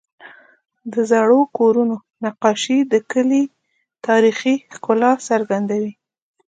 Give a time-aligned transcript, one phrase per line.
[0.93, 3.43] د زړو کورونو نقاشې د کلي
[4.07, 5.93] تاریخي ښکلا څرګندوي.